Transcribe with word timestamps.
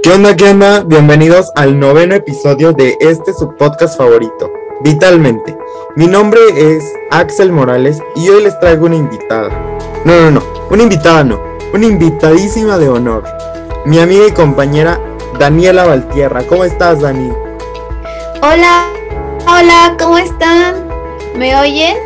¿Qué 0.00 0.10
onda, 0.10 0.34
qué 0.34 0.50
onda? 0.50 0.84
Bienvenidos 0.84 1.52
al 1.54 1.78
noveno 1.78 2.14
episodio 2.14 2.72
de 2.72 2.96
este 3.00 3.34
su 3.34 3.54
podcast 3.56 3.98
favorito, 3.98 4.50
Vitalmente. 4.80 5.56
Mi 5.96 6.06
nombre 6.06 6.40
es 6.56 6.82
Axel 7.10 7.52
Morales 7.52 8.00
y 8.16 8.28
hoy 8.28 8.44
les 8.44 8.58
traigo 8.58 8.86
una 8.86 8.96
invitada. 8.96 9.50
No, 10.04 10.14
no, 10.14 10.30
no, 10.30 10.42
una 10.70 10.84
invitada 10.84 11.24
no, 11.24 11.40
una 11.74 11.86
invitadísima 11.86 12.78
de 12.78 12.88
honor. 12.88 13.24
Mi 13.84 13.98
amiga 13.98 14.26
y 14.28 14.32
compañera 14.32 14.98
Daniela 15.38 15.84
Valtierra. 15.84 16.42
¿Cómo 16.48 16.64
estás, 16.64 17.00
Dani? 17.00 17.30
Hola, 18.42 18.86
hola, 19.46 19.96
¿cómo 19.98 20.18
están? 20.18 20.88
¿Me 21.36 21.54
oyen? 21.56 21.96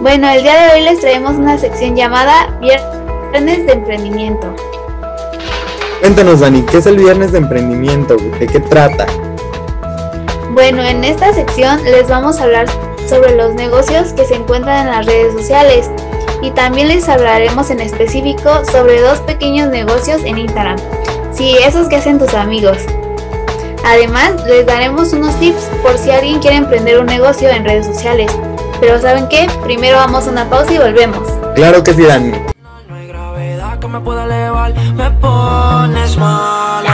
Bueno, 0.00 0.28
el 0.28 0.42
día 0.42 0.66
de 0.66 0.74
hoy 0.74 0.80
les 0.82 1.00
traemos 1.00 1.36
una 1.36 1.56
sección 1.58 1.94
llamada 1.94 2.58
Viernes 2.60 3.66
de 3.66 3.72
Emprendimiento. 3.72 4.54
Cuéntanos, 6.00 6.40
Dani, 6.40 6.62
¿qué 6.62 6.78
es 6.78 6.86
el 6.86 6.96
Viernes 6.96 7.32
de 7.32 7.38
Emprendimiento? 7.38 8.16
¿De 8.16 8.46
qué 8.46 8.58
trata? 8.58 9.06
Bueno, 10.52 10.82
en 10.82 11.04
esta 11.04 11.32
sección 11.34 11.84
les 11.84 12.08
vamos 12.08 12.40
a 12.40 12.44
hablar 12.44 12.66
sobre 13.06 13.36
los 13.36 13.54
negocios 13.54 14.14
que 14.14 14.24
se 14.24 14.34
encuentran 14.34 14.86
en 14.86 14.92
las 14.92 15.04
redes 15.04 15.34
sociales 15.34 15.90
y 16.40 16.52
también 16.52 16.88
les 16.88 17.06
hablaremos 17.06 17.70
en 17.70 17.80
específico 17.80 18.64
sobre 18.64 19.00
dos 19.02 19.20
pequeños 19.20 19.68
negocios 19.68 20.22
en 20.24 20.38
Instagram. 20.38 20.78
Sí, 21.32 21.54
esos 21.66 21.86
que 21.88 21.96
hacen 21.96 22.18
tus 22.18 22.32
amigos. 22.32 22.78
Además, 23.84 24.32
les 24.46 24.64
daremos 24.64 25.12
unos 25.12 25.38
tips 25.38 25.64
por 25.82 25.98
si 25.98 26.10
alguien 26.10 26.38
quiere 26.38 26.56
emprender 26.56 26.98
un 26.98 27.06
negocio 27.06 27.50
en 27.50 27.64
redes 27.64 27.84
sociales. 27.84 28.32
Pero 28.80 28.98
¿saben 29.00 29.28
qué? 29.28 29.48
Primero 29.64 29.98
vamos 29.98 30.26
a 30.26 30.30
una 30.30 30.48
pausa 30.48 30.72
y 30.72 30.78
volvemos. 30.78 31.28
Claro 31.54 31.84
que 31.84 31.92
sí, 31.92 32.02
Dani. 32.02 32.49
Que 33.80 33.88
me 33.88 34.00
pueda 34.00 34.24
elevar, 34.24 34.74
me 34.94 35.10
pones 35.12 36.16
mal. 36.18 36.84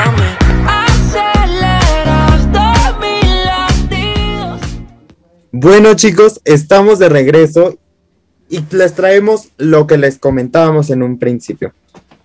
Aceleras. 0.67 1.87
Bueno, 5.51 5.95
chicos, 5.95 6.41
estamos 6.45 6.99
de 6.99 7.09
regreso 7.09 7.79
y 8.49 8.61
les 8.71 8.95
traemos 8.95 9.49
lo 9.57 9.87
que 9.87 9.97
les 9.97 10.19
comentábamos 10.19 10.91
en 10.91 11.03
un 11.03 11.19
principio. 11.19 11.73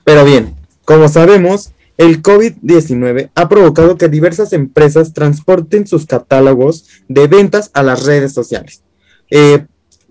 Pero 0.04 0.26
bien, 0.26 0.54
como 0.86 1.08
sabemos, 1.08 1.72
el 1.98 2.22
COVID-19 2.22 3.30
ha 3.34 3.50
provocado 3.50 3.98
que 3.98 4.10
diversas 4.10 4.54
empresas 4.54 5.14
transporten 5.14 5.88
sus 5.88 6.06
catálogos 6.06 6.88
de 7.08 7.28
ventas 7.28 7.72
a 7.74 7.84
las 7.84 8.06
redes 8.06 8.34
sociales, 8.34 8.84
eh, 9.30 9.66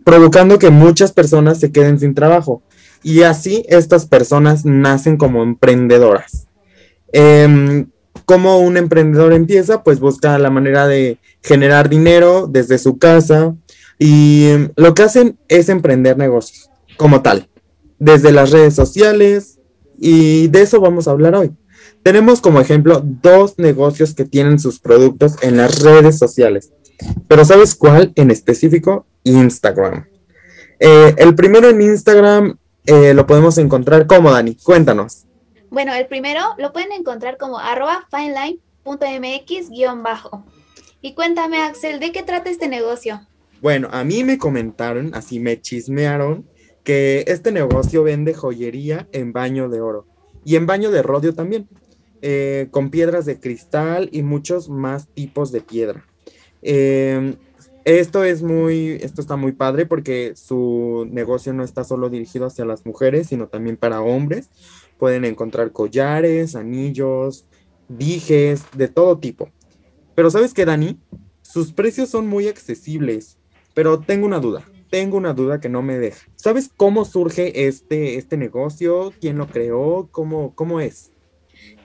provocando 0.04 0.58
que 0.58 0.70
muchas 0.70 1.12
personas 1.12 1.60
se 1.60 1.72
queden 1.72 2.00
sin 2.00 2.14
trabajo. 2.14 2.62
Y 3.02 3.22
así 3.22 3.64
estas 3.68 4.06
personas 4.06 4.64
nacen 4.64 5.16
como 5.16 5.42
emprendedoras. 5.42 6.46
Em, 7.12 7.90
¿Cómo 8.24 8.58
un 8.58 8.76
emprendedor 8.76 9.32
empieza? 9.32 9.82
Pues 9.82 9.98
busca 9.98 10.38
la 10.38 10.50
manera 10.50 10.86
de 10.86 11.18
generar 11.42 11.88
dinero 11.88 12.46
desde 12.48 12.78
su 12.78 12.98
casa 12.98 13.56
y 13.98 14.46
em, 14.46 14.70
lo 14.76 14.94
que 14.94 15.02
hacen 15.02 15.38
es 15.48 15.68
emprender 15.68 16.16
negocios 16.16 16.70
como 16.96 17.22
tal, 17.22 17.48
desde 17.98 18.30
las 18.30 18.50
redes 18.50 18.74
sociales 18.74 19.58
y 19.98 20.48
de 20.48 20.62
eso 20.62 20.80
vamos 20.80 21.08
a 21.08 21.10
hablar 21.10 21.34
hoy. 21.34 21.50
Tenemos 22.02 22.40
como 22.40 22.60
ejemplo 22.60 23.02
dos 23.04 23.58
negocios 23.58 24.14
que 24.14 24.24
tienen 24.24 24.58
sus 24.58 24.78
productos 24.78 25.36
en 25.42 25.56
las 25.56 25.82
redes 25.82 26.16
sociales, 26.18 26.72
pero 27.26 27.44
¿sabes 27.44 27.74
cuál 27.74 28.12
en 28.14 28.30
específico? 28.30 29.06
Instagram. 29.24 30.06
Eh, 30.78 31.14
el 31.18 31.34
primero 31.34 31.68
en 31.68 31.82
Instagram 31.82 32.56
eh, 32.90 33.14
lo 33.14 33.24
podemos 33.24 33.56
encontrar 33.58 34.08
como 34.08 34.32
Dani, 34.32 34.56
cuéntanos. 34.56 35.24
Bueno, 35.70 35.94
el 35.94 36.08
primero 36.08 36.40
lo 36.58 36.72
pueden 36.72 36.90
encontrar 36.90 37.38
como 37.38 37.60
arroba 37.60 38.08
fineline.mx-bajo. 38.10 40.44
Y 41.00 41.14
cuéntame, 41.14 41.62
Axel, 41.62 42.00
¿de 42.00 42.10
qué 42.10 42.24
trata 42.24 42.50
este 42.50 42.66
negocio? 42.66 43.20
Bueno, 43.62 43.88
a 43.92 44.02
mí 44.02 44.24
me 44.24 44.38
comentaron, 44.38 45.14
así 45.14 45.38
me 45.38 45.60
chismearon, 45.60 46.48
que 46.82 47.22
este 47.28 47.52
negocio 47.52 48.02
vende 48.02 48.34
joyería 48.34 49.06
en 49.12 49.32
baño 49.32 49.68
de 49.68 49.80
oro 49.80 50.08
y 50.44 50.56
en 50.56 50.66
baño 50.66 50.90
de 50.90 51.02
rodio 51.02 51.32
también, 51.32 51.68
eh, 52.22 52.66
con 52.72 52.90
piedras 52.90 53.24
de 53.24 53.38
cristal 53.38 54.08
y 54.10 54.22
muchos 54.22 54.68
más 54.68 55.06
tipos 55.14 55.52
de 55.52 55.60
piedra. 55.60 56.04
Eh, 56.62 57.36
esto 57.98 58.24
es 58.24 58.42
muy, 58.42 58.98
esto 59.02 59.20
está 59.20 59.36
muy 59.36 59.52
padre 59.52 59.86
porque 59.86 60.34
su 60.36 61.08
negocio 61.10 61.52
no 61.52 61.64
está 61.64 61.82
solo 61.82 62.10
dirigido 62.10 62.46
hacia 62.46 62.64
las 62.64 62.86
mujeres, 62.86 63.28
sino 63.28 63.48
también 63.48 63.76
para 63.76 64.00
hombres. 64.00 64.50
Pueden 64.98 65.24
encontrar 65.24 65.72
collares, 65.72 66.54
anillos, 66.54 67.46
dijes, 67.88 68.64
de 68.76 68.88
todo 68.88 69.18
tipo. 69.18 69.50
Pero 70.14 70.30
¿sabes 70.30 70.54
qué, 70.54 70.64
Dani? 70.64 70.98
Sus 71.42 71.72
precios 71.72 72.10
son 72.10 72.28
muy 72.28 72.48
accesibles. 72.48 73.38
Pero 73.74 74.00
tengo 74.00 74.26
una 74.26 74.40
duda, 74.40 74.64
tengo 74.90 75.16
una 75.16 75.32
duda 75.32 75.60
que 75.60 75.68
no 75.68 75.80
me 75.82 75.98
deja. 75.98 76.26
¿Sabes 76.36 76.70
cómo 76.76 77.04
surge 77.04 77.66
este, 77.66 78.16
este 78.16 78.36
negocio? 78.36 79.12
¿Quién 79.20 79.38
lo 79.38 79.46
creó? 79.46 80.08
¿Cómo, 80.10 80.54
cómo 80.54 80.80
es? 80.80 81.12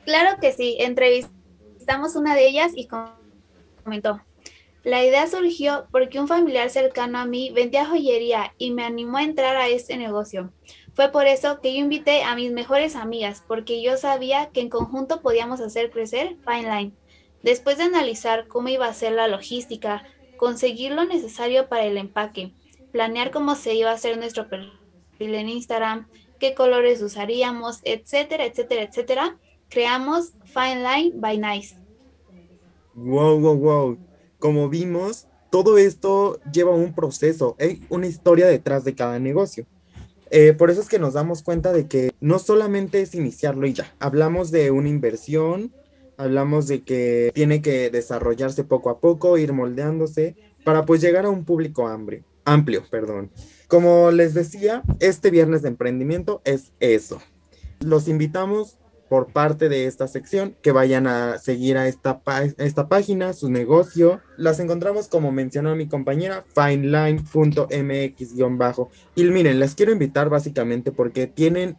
Claro 0.04 0.40
que 0.42 0.52
sí, 0.52 0.78
entrevistamos 0.80 2.16
una 2.16 2.36
de 2.36 2.48
ellas 2.48 2.74
y 2.76 2.88
comentó. 3.84 4.22
La 4.86 5.04
idea 5.04 5.26
surgió 5.26 5.88
porque 5.92 6.20
un 6.20 6.28
familiar 6.28 6.70
cercano 6.70 7.18
a 7.18 7.26
mí 7.26 7.50
vendía 7.50 7.88
joyería 7.88 8.54
y 8.60 8.70
me 8.70 8.84
animó 8.84 9.18
a 9.18 9.24
entrar 9.24 9.58
a 9.58 9.68
este 9.68 9.98
negocio. 9.98 10.54
Fue 10.94 11.12
por 11.12 11.26
eso 11.26 11.60
que 11.60 11.74
yo 11.74 11.80
invité 11.80 12.22
a 12.22 12.36
mis 12.36 12.52
mejores 12.52 12.96
amigas, 12.96 13.44
porque 13.48 13.82
yo 13.82 13.98
sabía 13.98 14.52
que 14.54 14.62
en 14.62 14.70
conjunto 14.70 15.24
podíamos 15.24 15.60
hacer 15.60 15.90
crecer 15.90 16.38
Fine 16.46 16.70
Line. 16.70 16.92
Después 17.42 17.80
de 17.80 17.86
analizar 17.86 18.48
cómo 18.48 18.70
iba 18.70 18.86
a 18.86 18.94
ser 18.94 19.14
la 19.14 19.28
logística, 19.28 20.04
conseguir 20.38 20.92
lo 20.92 21.04
necesario 21.04 21.68
para 21.68 21.86
el 21.86 21.98
empaque, 21.98 22.54
planear 22.92 23.32
cómo 23.32 23.56
se 23.56 23.74
iba 23.74 23.90
a 23.90 23.96
hacer 23.96 24.20
nuestro 24.20 24.50
perfil 24.50 25.34
en 25.34 25.50
Instagram, 25.50 26.08
qué 26.40 26.54
colores 26.54 27.02
usaríamos, 27.02 27.80
etcétera, 27.86 28.46
etcétera, 28.46 28.84
etcétera, 28.84 29.40
creamos 29.68 30.34
Fine 30.44 30.84
Line 30.84 31.12
by 31.16 31.40
Nice. 31.40 31.76
Wow, 32.94 33.40
wow, 33.40 33.56
wow. 33.56 33.98
Como 34.46 34.70
vimos, 34.70 35.26
todo 35.50 35.80
esto 35.80 36.40
lleva 36.54 36.70
un 36.70 36.94
proceso, 36.94 37.56
hay 37.60 37.84
una 37.90 38.06
historia 38.06 38.46
detrás 38.46 38.84
de 38.84 38.94
cada 38.94 39.18
negocio. 39.18 39.66
Eh, 40.30 40.54
por 40.54 40.70
eso 40.70 40.82
es 40.82 40.88
que 40.88 41.00
nos 41.00 41.16
damos 41.16 41.42
cuenta 41.42 41.74
de 41.74 41.88
que 41.88 42.12
no 42.20 42.38
solamente 42.38 43.02
es 43.02 43.16
iniciarlo 43.16 43.66
y 43.66 43.74
ya. 43.74 43.92
Hablamos 43.98 44.52
de 44.52 44.70
una 44.70 44.88
inversión, 44.88 45.74
hablamos 46.18 46.68
de 46.68 46.84
que 46.84 47.32
tiene 47.34 47.64
que 47.64 47.90
desarrollarse 47.90 48.64
poco 48.64 48.92
a 48.92 49.00
poco, 49.00 49.40
ir 49.40 49.52
moldeándose 49.52 50.36
para 50.64 50.86
pues 50.86 51.02
llegar 51.02 51.26
a 51.26 51.32
un 51.32 51.44
público 51.44 51.88
amplio, 51.88 52.24
amplio, 52.44 52.84
perdón. 52.92 53.32
Como 53.68 54.12
les 54.12 54.36
decía, 54.36 54.84
este 55.00 55.32
viernes 55.32 55.64
de 55.64 55.70
emprendimiento 55.70 56.44
es 56.46 56.72
eso. 56.80 57.20
Los 57.80 58.08
invitamos 58.08 58.78
por 59.10 59.32
parte 59.32 59.70
de 59.70 59.86
esta 59.86 60.08
sección 60.08 60.56
que 60.62 60.72
vayan 60.72 61.08
a 61.08 61.38
seguir 61.38 61.78
a 61.78 61.88
esta, 61.88 62.22
esta 62.58 62.88
página, 62.88 63.34
su 63.34 63.50
negocio. 63.50 64.22
Las 64.38 64.60
encontramos 64.60 65.08
como 65.08 65.32
mencionó 65.32 65.76
mi 65.76 65.88
compañera, 65.88 66.44
fineline.mx-bajo. 66.56 68.90
Y 69.16 69.24
miren, 69.26 69.60
les 69.60 69.76
quiero 69.76 69.92
invitar 69.92 70.30
básicamente 70.30 70.92
porque 70.92 71.28
tienen 71.28 71.78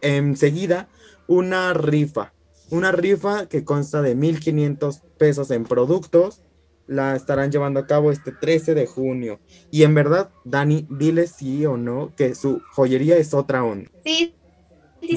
enseguida 0.00 0.88
una 1.26 1.74
rifa. 1.74 2.32
Una 2.70 2.92
rifa 2.92 3.48
que 3.48 3.64
consta 3.64 4.02
de 4.02 4.16
1.500 4.16 5.00
pesos 5.16 5.50
en 5.50 5.64
productos. 5.64 6.42
La 6.86 7.14
estarán 7.14 7.52
llevando 7.52 7.80
a 7.80 7.86
cabo 7.86 8.10
este 8.10 8.32
13 8.32 8.74
de 8.74 8.86
junio. 8.86 9.40
Y 9.70 9.82
en 9.82 9.94
verdad, 9.94 10.30
Dani, 10.44 10.86
dile 10.90 11.26
sí 11.26 11.66
o 11.66 11.76
no 11.76 12.14
que 12.16 12.34
su 12.34 12.62
joyería 12.72 13.18
es 13.18 13.34
otra 13.34 13.62
onda. 13.62 13.90
Sí, 14.04 14.34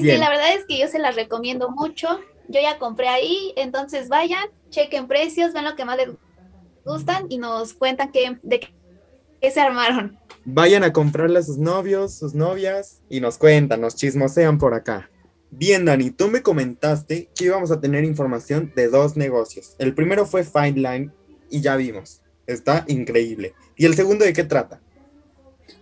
sí, 0.00 0.16
la 0.16 0.28
verdad 0.28 0.54
es 0.54 0.64
que 0.66 0.78
yo 0.78 0.88
se 0.88 0.98
las 0.98 1.16
recomiendo 1.16 1.70
mucho. 1.70 2.20
Yo 2.48 2.60
ya 2.60 2.78
compré 2.78 3.08
ahí, 3.08 3.52
entonces 3.56 4.08
vayan, 4.08 4.48
chequen 4.70 5.06
precios, 5.06 5.52
vean 5.52 5.64
lo 5.64 5.76
que 5.76 5.84
más 5.84 5.96
les 5.96 6.08
gustan 6.84 7.26
y 7.28 7.38
nos 7.38 7.74
cuentan 7.74 8.10
qué, 8.10 8.38
de 8.42 8.60
qué, 8.60 8.74
qué 9.40 9.50
se 9.50 9.60
armaron. 9.60 10.18
Vayan 10.44 10.82
a 10.82 10.92
comprarle 10.92 11.38
a 11.38 11.42
sus 11.42 11.58
novios, 11.58 12.14
sus 12.14 12.34
novias 12.34 13.00
y 13.08 13.20
nos 13.20 13.38
cuentan, 13.38 13.80
nos 13.80 13.94
chismosean 13.94 14.58
por 14.58 14.74
acá. 14.74 15.08
Bien, 15.50 15.84
Dani, 15.84 16.10
tú 16.10 16.28
me 16.28 16.42
comentaste 16.42 17.28
que 17.34 17.44
íbamos 17.44 17.70
a 17.70 17.80
tener 17.80 18.04
información 18.04 18.72
de 18.74 18.88
dos 18.88 19.16
negocios. 19.16 19.76
El 19.78 19.94
primero 19.94 20.26
fue 20.26 20.44
Fine 20.44 20.80
Line 20.80 21.10
y 21.50 21.60
ya 21.60 21.76
vimos. 21.76 22.22
Está 22.46 22.84
increíble. 22.88 23.54
¿Y 23.76 23.84
el 23.84 23.94
segundo 23.94 24.24
de 24.24 24.32
qué 24.32 24.44
trata? 24.44 24.80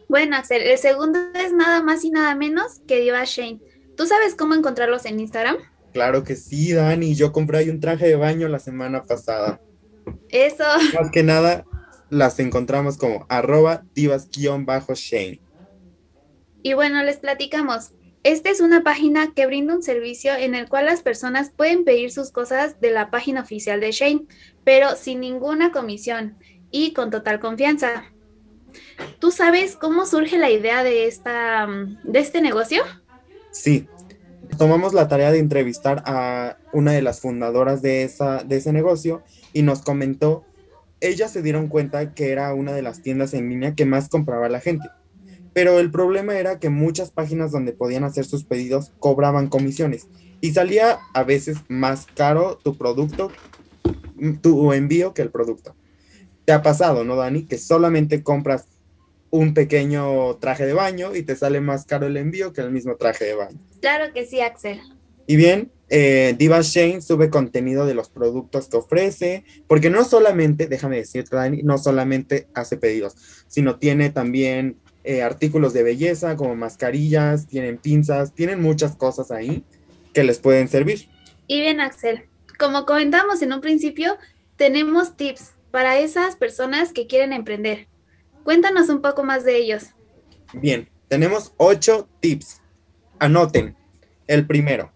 Bueno, 0.08 0.37
Axel, 0.37 0.62
el 0.62 0.76
segundo 0.76 1.20
es 1.34 1.52
nada 1.52 1.82
más 1.82 2.05
y 2.05 2.11
nada 2.11 2.34
menos 2.34 2.81
que 2.88 3.00
Diva 3.00 3.23
Shane. 3.25 3.61
¿Tú 4.00 4.06
sabes 4.06 4.35
cómo 4.35 4.55
encontrarlos 4.55 5.05
en 5.05 5.20
Instagram? 5.20 5.58
Claro 5.93 6.25
que 6.25 6.35
sí, 6.35 6.73
Dani. 6.73 7.14
Yo 7.14 7.32
compré 7.32 7.58
ahí 7.58 7.69
un 7.69 7.81
traje 7.81 8.08
de 8.08 8.17
baño 8.17 8.49
la 8.49 8.58
semana 8.58 9.02
pasada. 9.02 9.61
Eso, 10.31 10.64
Más 10.99 11.11
que 11.11 11.23
nada, 11.23 11.67
las 12.08 12.38
encontramos 12.38 12.97
como 12.97 13.26
arroba 13.29 13.82
divas-shane. 13.94 15.43
y 16.62 16.73
bueno, 16.73 17.02
les 17.02 17.19
platicamos. 17.19 17.91
Esta 18.23 18.49
es 18.49 18.62
una 18.62 18.82
página 18.82 19.35
que 19.35 19.47
brinda 19.47 19.75
un 19.75 19.82
servicio 19.82 20.32
en 20.32 20.55
el 20.55 20.67
cual 20.70 20.87
las 20.87 21.03
personas 21.03 21.50
pueden 21.55 21.85
pedir 21.85 22.11
sus 22.11 22.32
cosas 22.32 22.81
de 22.81 22.93
la 22.93 23.11
página 23.11 23.43
oficial 23.43 23.81
de 23.81 23.93
Shane, 23.93 24.23
pero 24.64 24.96
sin 24.96 25.20
ninguna 25.20 25.73
comisión 25.73 26.38
y 26.70 26.94
con 26.94 27.11
total 27.11 27.38
confianza. 27.38 28.05
¿Tú 29.19 29.31
sabes 29.31 29.76
cómo 29.76 30.06
surge 30.06 30.38
la 30.38 30.49
idea 30.49 30.82
de, 30.85 31.06
esta, 31.06 31.69
de 32.03 32.19
este 32.19 32.41
negocio? 32.41 32.82
Sí, 33.50 33.88
tomamos 34.58 34.94
la 34.94 35.08
tarea 35.08 35.32
de 35.32 35.38
entrevistar 35.38 36.02
a 36.06 36.56
una 36.73 36.93
de 36.93 37.02
las 37.02 37.20
fundadoras 37.20 37.82
de, 37.82 38.02
esa, 38.05 38.44
de 38.44 38.56
ese 38.56 38.73
negocio 38.73 39.23
y 39.52 39.62
nos 39.62 39.82
comentó, 39.82 40.44
ellas 41.00 41.32
se 41.32 41.43
dieron 41.43 41.69
cuenta 41.69 42.14
que 42.14 42.31
era 42.31 42.52
una 42.55 42.73
de 42.73 42.82
las 42.82 43.02
tiendas 43.02 43.35
en 43.35 43.49
línea 43.49 43.75
que 43.75 43.87
más 43.87 44.08
compraba 44.08 44.49
la 44.49 44.61
gente. 44.61 44.88
Pero 45.52 45.81
el 45.81 45.91
problema 45.91 46.38
era 46.38 46.58
que 46.61 46.70
muchas 46.70 47.11
páginas 47.11 47.50
donde 47.50 47.73
podían 47.73 48.05
hacer 48.05 48.25
sus 48.25 48.44
pedidos 48.44 48.93
cobraban 48.99 49.49
comisiones 49.49 50.08
y 50.41 50.53
salía 50.53 50.99
a 51.12 51.25
veces 51.25 51.58
más 51.69 52.06
caro 52.14 52.58
tu 52.62 52.76
producto, 52.76 53.31
tu 54.43 54.73
envío 54.73 55.12
que 55.12 55.23
el 55.23 55.31
producto. 55.31 55.75
¿Te 56.44 56.53
ha 56.53 56.62
pasado, 56.62 57.05
no, 57.05 57.17
Dani? 57.17 57.44
Que 57.44 57.58
solamente 57.58 58.23
compras 58.23 58.67
un 59.31 59.55
pequeño 59.55 60.37
traje 60.37 60.67
de 60.67 60.73
baño 60.73 61.15
y 61.15 61.23
te 61.23 61.37
sale 61.37 61.61
más 61.61 61.87
caro 61.87 62.06
el 62.06 62.17
envío 62.17 62.53
que 62.53 62.61
el 62.61 62.71
mismo 62.71 62.97
traje 62.97 63.25
de 63.25 63.35
baño. 63.35 63.59
Claro 63.81 64.12
que 64.12 64.27
sí, 64.27 64.41
Axel. 64.41 64.81
Y 65.27 65.37
bien, 65.37 65.71
eh, 65.88 66.35
Diva 66.38 66.61
Shane 66.61 67.00
sube 67.00 67.31
contenido 67.31 67.87
de 67.87 67.94
los 67.94 68.11
productos 68.11 68.69
que 68.69 68.77
ofrece, 68.77 69.44
porque 69.69 69.91
no 69.91 70.05
solamente, 70.05 70.67
déjame 70.67 70.97
decirte, 70.97 71.37
Dani, 71.37 71.62
no 71.62 71.79
solamente 71.79 72.49
hace 72.55 72.77
pedidos, 72.77 73.17
sino 73.47 73.77
tiene 73.77 74.11
también 74.11 74.77
eh, 75.05 75.23
artículos 75.23 75.73
de 75.73 75.82
belleza 75.82 76.37
como 76.37 76.56
mascarillas, 76.56 77.47
tienen 77.47 77.79
pinzas, 77.79 78.35
tienen 78.35 78.61
muchas 78.61 78.97
cosas 78.97 79.31
ahí 79.31 79.65
que 80.12 80.25
les 80.25 80.38
pueden 80.38 80.69
servir. 80.69 81.09
Y 81.47 81.61
bien, 81.61 81.81
Axel, 81.81 82.25
como 82.59 82.85
comentamos 82.85 83.43
en 83.43 83.53
un 83.53 83.61
principio, 83.61 84.17
tenemos 84.56 85.17
tips 85.17 85.53
para 85.71 85.99
esas 85.99 86.37
personas 86.37 86.93
que 86.93 87.06
quieren 87.06 87.32
emprender. 87.32 87.88
Cuéntanos 88.44 88.88
un 88.88 89.02
poco 89.02 89.22
más 89.22 89.44
de 89.44 89.56
ellos. 89.56 89.90
Bien, 90.52 90.88
tenemos 91.08 91.52
ocho 91.56 92.08
tips. 92.20 92.60
Anoten. 93.19 93.76
El 94.26 94.46
primero, 94.46 94.92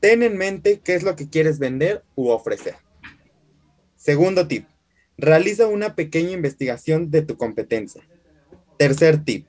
ten 0.00 0.22
en 0.22 0.36
mente 0.36 0.80
qué 0.80 0.94
es 0.94 1.04
lo 1.04 1.14
que 1.14 1.30
quieres 1.30 1.58
vender 1.58 2.04
u 2.16 2.30
ofrecer. 2.30 2.74
Segundo 3.94 4.48
tip, 4.48 4.66
realiza 5.16 5.68
una 5.68 5.94
pequeña 5.94 6.32
investigación 6.32 7.10
de 7.10 7.22
tu 7.22 7.36
competencia. 7.36 8.06
Tercer 8.76 9.24
tip, 9.24 9.48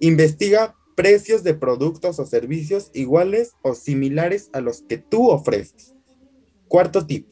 investiga 0.00 0.76
precios 0.96 1.44
de 1.44 1.54
productos 1.54 2.18
o 2.18 2.26
servicios 2.26 2.90
iguales 2.92 3.54
o 3.62 3.74
similares 3.74 4.50
a 4.52 4.60
los 4.60 4.82
que 4.82 4.98
tú 4.98 5.30
ofreces. 5.30 5.94
Cuarto 6.66 7.06
tip, 7.06 7.28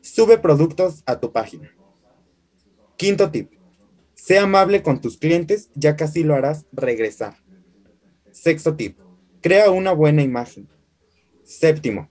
sube 0.00 0.38
productos 0.38 1.02
a 1.04 1.18
tu 1.18 1.32
página. 1.32 1.76
Quinto 2.96 3.30
tip, 3.30 3.50
sea 4.14 4.44
amable 4.44 4.82
con 4.82 5.00
tus 5.00 5.18
clientes, 5.18 5.70
ya 5.74 5.96
casi 5.96 6.22
lo 6.22 6.34
harás 6.34 6.66
regresar. 6.72 7.36
Sexto 8.30 8.76
tip, 8.76 8.98
crea 9.40 9.70
una 9.70 9.92
buena 9.92 10.22
imagen. 10.22 10.68
Séptimo, 11.44 12.10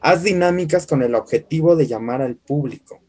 haz 0.00 0.22
dinámicas 0.22 0.86
con 0.86 1.02
el 1.02 1.14
objetivo 1.14 1.76
de 1.76 1.86
llamar 1.86 2.22
al 2.22 2.36
público. 2.36 3.00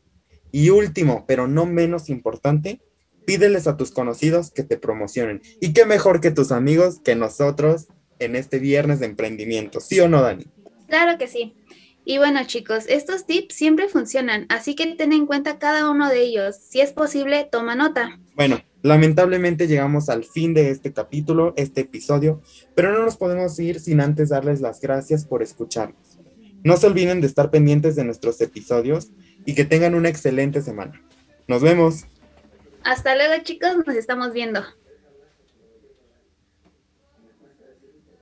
Y 0.52 0.70
último, 0.70 1.26
pero 1.28 1.48
no 1.48 1.66
menos 1.66 2.10
importante, 2.10 2.80
pídeles 3.26 3.68
a 3.68 3.78
tus 3.78 3.92
conocidos 3.92 4.52
que 4.52 4.64
te 4.64 4.78
promocionen. 4.78 5.42
Y 5.60 5.74
qué 5.74 5.86
mejor 5.86 6.22
que 6.22 6.32
tus 6.32 6.52
amigos 6.52 7.00
que 7.04 7.16
nosotros 7.16 7.88
en 8.20 8.36
este 8.36 8.60
viernes 8.60 9.00
de 9.00 9.08
emprendimiento. 9.08 9.80
¿Sí 9.80 10.00
o 10.00 10.08
no, 10.08 10.22
Dani? 10.22 10.46
Claro 10.88 11.18
que 11.18 11.28
sí. 11.28 11.56
Y 12.06 12.18
bueno 12.18 12.42
chicos, 12.46 12.84
estos 12.90 13.26
tips 13.26 13.56
siempre 13.56 13.88
funcionan, 13.88 14.46
así 14.50 14.76
que 14.76 14.86
ten 14.96 15.14
en 15.14 15.26
cuenta 15.26 15.58
cada 15.58 15.90
uno 15.90 16.10
de 16.10 16.22
ellos. 16.22 16.58
Si 16.58 16.82
es 16.82 16.92
posible, 16.92 17.48
toma 17.50 17.76
nota. 17.76 18.20
Bueno, 18.36 18.62
lamentablemente 18.82 19.68
llegamos 19.68 20.10
al 20.10 20.24
fin 20.24 20.54
de 20.54 20.72
este 20.72 20.92
capítulo, 20.92 21.54
este 21.56 21.82
episodio, 21.82 22.42
pero 22.76 22.92
no 22.92 23.04
nos 23.04 23.18
podemos 23.18 23.60
ir 23.60 23.80
sin 23.80 24.02
antes 24.02 24.30
darles 24.30 24.60
las 24.60 24.82
gracias 24.82 25.26
por 25.26 25.44
escucharnos. 25.44 26.20
No 26.64 26.78
se 26.78 26.88
olviden 26.88 27.22
de 27.22 27.28
estar 27.28 27.52
pendientes 27.52 27.96
de 27.96 28.06
nuestros 28.06 28.42
episodios 28.42 29.10
y 29.46 29.54
que 29.54 29.66
tengan 29.66 29.96
una 29.96 30.10
excelente 30.10 30.62
semana. 30.62 31.02
Nos 31.48 31.62
vemos. 31.62 32.06
Hasta 32.84 33.16
luego 33.16 33.44
chicos, 33.44 33.72
nos 33.86 33.96
estamos 33.96 34.34
viendo. 34.34 34.62